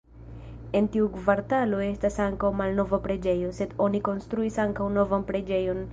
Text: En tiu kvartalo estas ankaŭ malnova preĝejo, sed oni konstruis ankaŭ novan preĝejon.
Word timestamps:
En 0.79 0.87
tiu 0.95 1.09
kvartalo 1.17 1.83
estas 1.89 2.17
ankaŭ 2.25 2.51
malnova 2.63 3.01
preĝejo, 3.05 3.53
sed 3.61 3.77
oni 3.89 4.05
konstruis 4.11 4.59
ankaŭ 4.65 4.93
novan 4.99 5.33
preĝejon. 5.33 5.89